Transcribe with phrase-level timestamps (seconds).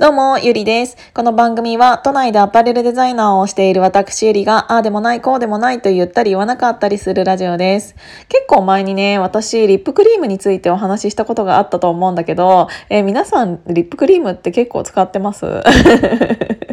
[0.00, 0.96] どうも、ゆりです。
[1.12, 7.94] この番組は、都内でアパレルデザイナーをしている私ゆりが、ああでもない、こうでもないと言ったり言わなかったりするラジオです。
[8.30, 15.44] 結構前にね、私、リップクリームについてお話ししたことがあったと思うんだけど、えー、皆さん、リップクリームって結構使ってます？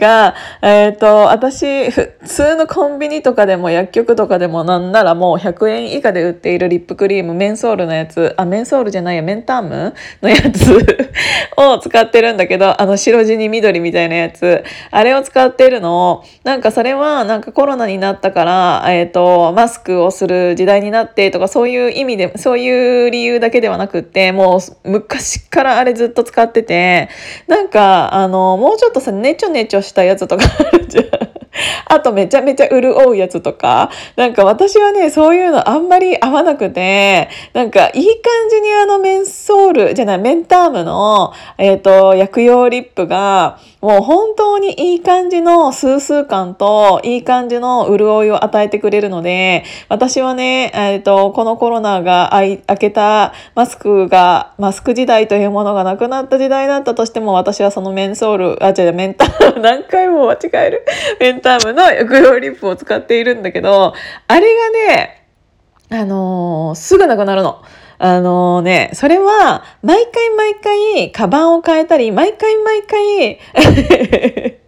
[0.00, 10.72] か、えっ、ー、と、私、普通のコンビニとかでも薬局とかでもなんならもう100円以下で売っているリップクリーム、メンソールのやつ、あ、メンソールじゃないや、メンタームのやつ
[11.58, 27.10] を使ってるんだけど、あの白地に緑みたいなやつ、あれを使ってるのを、なんかそれはなんかコロナになったから、えっ、ー、と、マスクをする時代になってとかそういう意味で、そういう理由だけではなくって、もう昔からあれずっと使ってて、
[27.46, 31.04] なんか、あの、もうちょっとさ、ねちょねちょししたやつとかあるじゃん。
[31.86, 60.84] あとめちゃめちゃ潤うやつとか、なんか私はね、そういうのあんまり合わなくて、なんかいい感じにあのメンソール、じゃない、メンタームの、えっ、ー、と、薬用リップが、もう本当にいい感じのスースー感と、いい感じの潤いを与えてくれるので、私はね、えっ、ー、と、このコロナが開けたマスクが、マスク時代というものがなくなった時代だったとしても、私はそのメンソール、あ、違う、メンターム、 何回も間違える。
[61.18, 63.94] メンタームの薬用リップを使っているんだけど、
[64.28, 65.24] あれがね、
[65.88, 67.62] あのー、すぐなくなるの。
[68.02, 73.38] あの、ね、それは、毎回毎回、カバンを変えたり、毎回毎回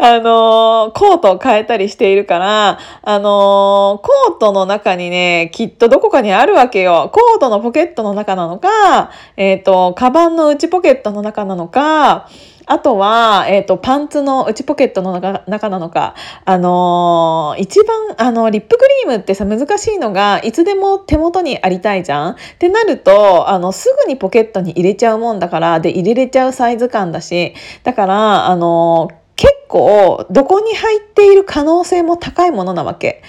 [0.00, 7.10] あの、コートを変えたりしているから、あの、コートの中にね、きっとどこかにあるわけよ。
[7.12, 12.28] コートのポケットの中なのか、えっ、ー、と、カバンの内ポケットの中なのか、
[12.68, 16.14] あとは、えっ、ー、と、パンツの内ポケットの中中なのか、
[16.44, 22.30] あのー、一番、あの、リップクリームってさ、難しいのが、いつでも手元にありたいじゃん？
[22.32, 33.22] ってなると、あの、すぐにポケットに入れちゃうもんだから、で、入れれちゃうサイズ感だし、だから、あのー、結構、どこに入っている可能性も高いものなわけ。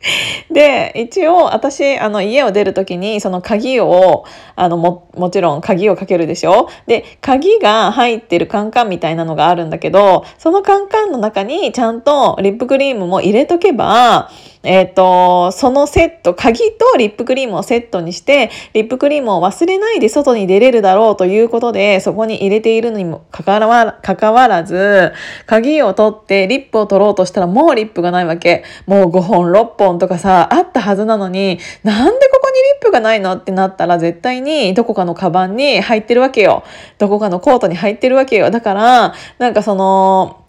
[0.52, 6.68] で、一応私、あの、家を出るときに、その鍵を、あの、も、もちろん鍵をかけるでしょ？
[6.86, 14.30] で、鍵が入ってるカンカンみたいなのがあるんだけど、そのカンカンの中にちゃんとリップクリームも入れとけば、
[14.62, 25.12] えっ、ー、と、そのセット、鍵とリップクリームをセットにして、リップクリームを忘れないで外に出れるだろうということで、そこに入れているのにもかかわかかわらず、
[25.46, 28.64] 鍵を取ってリップを取ろうとしたらもうリップがないわけ。
[28.86, 36.64] もう5本、6本とかさ、あったはずなのに、なんでここにリップがないのってなったら絶対にどこかのカバンに入ってるわけよ。
[36.98, 38.50] どこかのコートに入ってるわけよ。
[38.50, 40.47] だから、なんかその、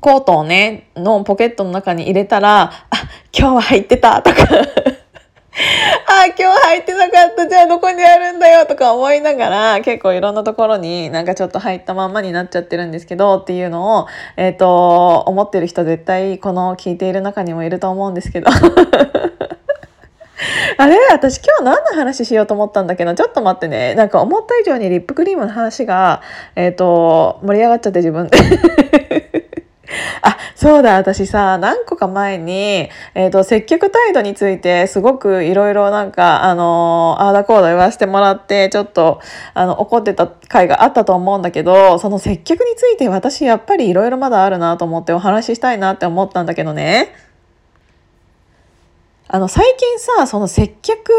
[0.00, 2.72] コートをね、のポケットの中に入れたら、あ、
[3.36, 4.36] 今日は入ってたとか
[5.54, 7.48] あ、今日入ってなかった。
[7.48, 18.50] じゃあどこにあるんだよとか思いながら、結構いろんなところになんかちょっと入ったまんまになっちゃってるんですけどっていうのを、えっ、ー、と、思ってる人絶対この聞いている中にもいると思うんですけど。
[20.78, 20.96] あれ？
[21.12, 23.94] 私今日何の話しようと思ったんだけど、ちょっと待ってね。
[23.94, 26.22] なんか思った以上にリップクリームの話が、
[26.56, 28.38] えっ、ー、と、盛り上がっちゃって自分で、
[30.62, 39.20] そうだ、私さ、何個か前に、えっ、ー、と、接客態度について、すごくいろいろなんか、あのー、ああだこうだ言わせてもらって、ちょっと、
[39.54, 47.12] あの、怒ってた回があったと思うんだけど、その接客について私、やっぱりいろいろまだあるなと思ってお話ししたいなって思ったんだけどね。
[49.26, 51.12] あの、最近さ、その接客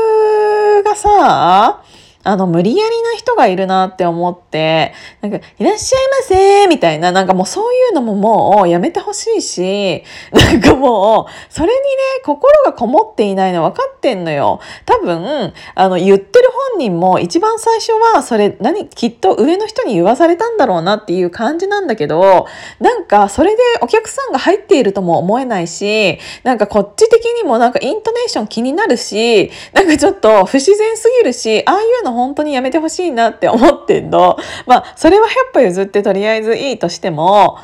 [0.86, 1.84] がさ、
[2.24, 11.82] あの、無理やりな人がいるなって思って、なんか、いらっしゃいませみたいな、なんかもうそういうのももうやめてほしいし、なんかもう、それにね、
[12.24, 14.60] 心がこもっていないの分かっってんのよ。
[14.86, 22.48] 多分、あの、言ってる本人も一番最初は、それ、何、きっと上の人に言わされたんだろうなっていう感じなんだけど、
[22.82, 34.38] なんか、それでお客さんが入っているとも思えないし、なんかこっち的にもなんかイントネーション気になるし、なんかちょっと不自然すぎるし、ああいうの本当にやめてほしいなって思ってんの。
[34.66, 37.58] まあ、それは100歩譲ってとりあえずいいとしても、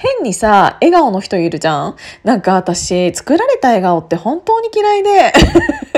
[0.00, 1.96] 変にさ、笑顔の人いるじゃん。
[2.24, 5.32] なんか私、作られた笑顔って本当に嫌いで。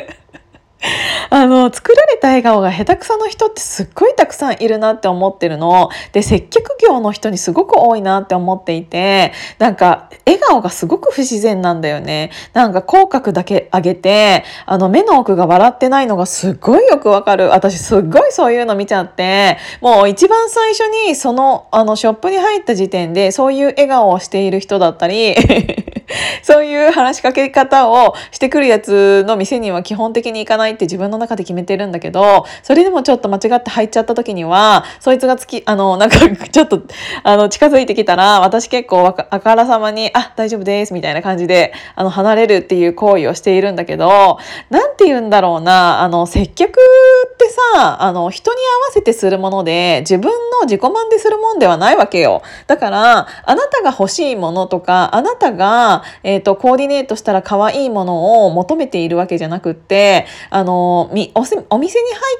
[1.30, 5.90] あの、作られた笑顔が下手くその人ってすっごいたくさんいるなって思ってるの。
[6.12, 12.30] で、接客業の人にすごく多いなって思っていて、なんか、笑顔がすごく不自然なんだよね。
[12.52, 17.50] なんか、口角だけ上げて、あの、目の奥が笑ってないのがすっごいよくわかる。
[17.50, 25.36] 私、すっごいそういうの見ちゃって、もう一番最初に、その、あの、ショップに入った時点で、そういう笑顔をしている人だったり、
[26.42, 36.82] そういう話しかけ方をしてくるやつの店には基本的に行かないって自分の中で決めてるんだけど、それでもちょっと間違って入っちゃった時には、そいつがつき、 あの、なんかちょっと、
[37.22, 44.38] あの、近づいてきたら、私結構あからさまに、あ、大丈夫です、みたいな感じで、あの、離れるっていう行為をしているんだけど、
[44.70, 52.42] なんて言うんだろうな、あの、接客ってさ、あの、人に合わせてするもので、自分の自己満でするもんではないわけよ。
[52.66, 61.78] だから、あなたが欲しいものとか、あなたが、えっ、ー、と、コーディネートしたら可愛いものを求めているわけじゃなくって、あの、お店に入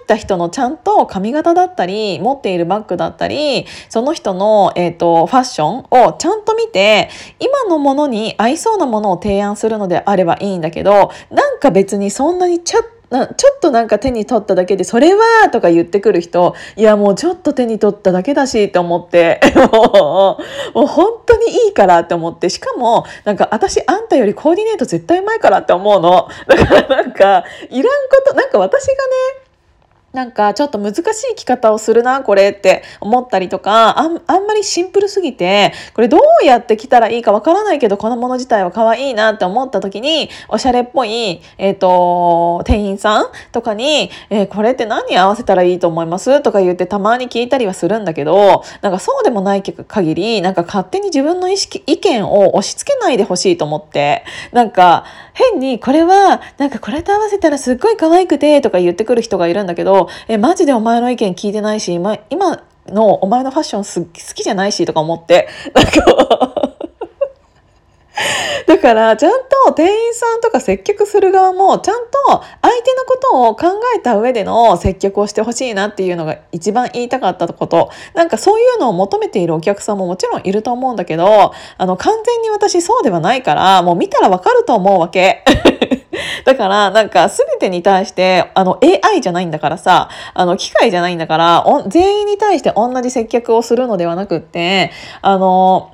[0.02, 15.20] った人のちゃんと髪型だったり、持っているバッグだったり、その人の、えっ、ー、と、ファッションをちゃんと見て、今のものに合いそうなものを提案するのであればいいんだけど、なんか別にそんなにちゃっなちょっとなんか手に取っただけで「それは!」
[15.52, 20.38] とか言ってくる人いやもうちょっと手に取っただけだしと思って も
[20.74, 29.41] うもう本当にいいからって思ってしかもなんか私あんたよりコーディネート絶対うまいからって思うのだからなんかいらんことなんか私がね
[30.12, 30.98] なんかちょっと難し
[31.32, 55.04] い着方をするなこれって思ったりとかあんあんまりシンプルすぎてこれどうやって着たらいいかわからないけどこのもの自体は可愛いなって思った時におしゃれっぽい、えーと、店員さんとかに、えー、これって何に合わせたらいいと思いますとか言ってたまに聞いたりはするんだけどなんかそうでもない限りなんか勝手に自分の意識意見を押し付けないでほしいと思ってなんか
[55.34, 66.62] 変にこれはなんかこれと合わせたらすっごい可愛くてとか言ってくる人がいるんだけどえ、マジでお前の意見聞いてないし、今、今のお前のファッション好きじゃないしとか思って、なんか
[68.66, 69.32] だからちゃん
[69.66, 85.44] と店員さんとか接客する側もちゃんと相手のことを考えた上での接客をしてほしいなっていうのが一番言いたかったことなんかそういうのを求めているお客さんももちろんいると思うんだけどあの完全に私そうではないからもう見たらわかると思うわけ。
[86.44, 94.90] だから、なんか、すべてに対して、あの、AI じゃないんだからさ、あの、機械じゃないんだから、全員に対して同じ接客をするのではなくって、
[95.20, 95.91] あの、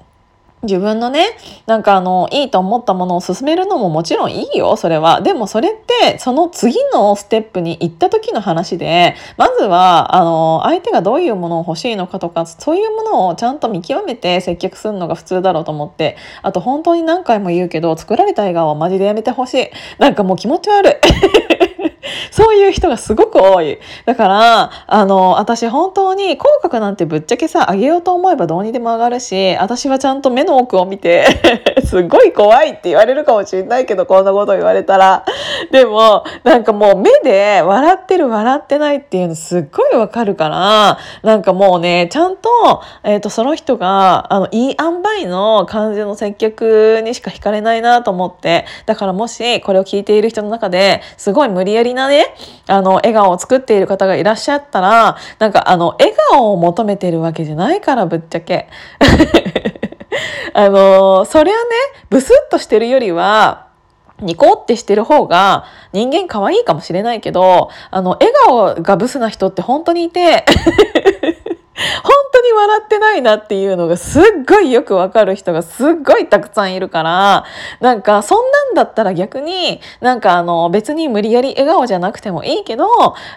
[0.62, 1.25] 自分のね、
[1.66, 5.20] なんかあの、いいと思ったものを進めるのももちろんいいよ、それは。
[5.20, 19.70] でもそれって、その次のステップに行った時の話で、まずは、あの、相手がどういうものを欲しいのかとか、そういうものをちゃんと見極めて接客するのが普通だろうと思って、あと本当に何回も言うけど、作られた笑顔はマジでやめてほしい。
[19.99, 21.57] なんかもう気持ち悪い。
[22.30, 23.78] そういう人がすごく多い。
[24.06, 31.26] だから、あの、私本当に口角なんてぶっちゃけさ、上げようと思えばどうにでも上がるし、私はちゃんと目の奥を見て
[31.84, 35.25] すっごい怖いって言われるかもしれないけど、こんなこと言われたら。
[35.70, 52.34] でも、なんかもう目で笑ってる笑ってないっていうのすっごいわかるから、なんかもうね、ちゃんと、えっ、ー、と、その人が、あの、いい塩梅の感じの接客にしか惹かれないなと思って、だからもしこれを聞いている人の中ですごい無理やりなね、ね
[52.66, 58.68] あの、笑顔を作っている方がいらっしゃったら、なんかあの、笑顔を求めてるわけじゃないから、ぶっちゃけ。
[60.54, 61.60] あの、そりゃね、
[62.10, 63.68] ブスッとしてるよりは、
[64.20, 70.44] ニコってしてる方が人間可愛いかもしれないけど、あの、笑顔がブスな人って本当にいて
[72.02, 77.44] 本当に笑ってないなっていうのがすっごいよくわかる人がすっごいたくさんいるから、
[77.80, 82.86] なんかそんなだったら逆になんかあの別に無理やり笑顔じゃなくてもいいけど、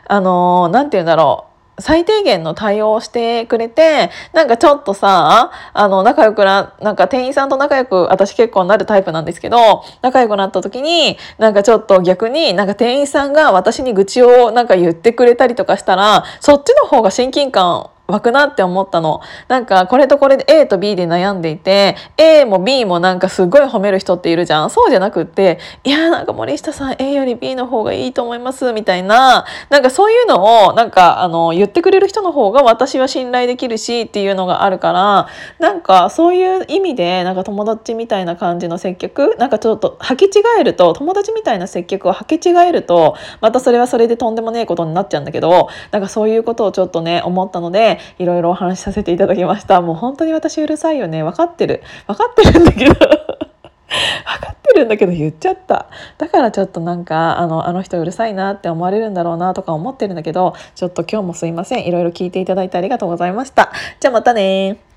[0.08, 1.52] あの、なんて言うんだろう。
[1.80, 19.22] 最低限の対応をしてくれて、なんかちょっとさ、あの、仲良くな、なんか店員さんと仲良く、私結構なるタイプなんですけど、仲良くなった時に、なんかちょっと逆に、なんか店員さんが私に愚痴をなんか言ってくれたりとかしたら、そっちの方が親近感湧くなって思ったの。
[19.48, 24.70] なんかこれとこれで A と B で悩んでいて A も B もなんかすごい褒める人っているじゃん。
[24.70, 35.28] そうじゃなくっていやなんか森下さん A より B の方がいいと思いますみたいななんかそういうのをなんかあの言ってくれる人の方が私は信頼できるしっていうのがあるから
[35.60, 39.36] なんかそういう意味でなんか友達みたいな感じの接客？
[39.38, 49.82] なんかちょっと履き違えると友達みたいな接客を履き違えるとまたそれはそれでとんでもねえことになっちゃうんだけどなんかそういうことをちょっとね思ったのででいろいろお話しさせていただきました。
[49.82, 51.24] もう本当に私うるさいよね。
[51.24, 51.82] 分かってる。
[52.08, 55.88] 分かってるんだけど 分かってるんだけど言っちゃった。
[56.18, 61.86] だからちょっとなんか、あの、あの人うるさいなって思われるんだろうなとか思ってるんだけど、ちょっと今日もすいません。
[61.86, 63.72] いろいろ聞いていただいてありがとうございました。
[64.00, 64.91] じゃあまたね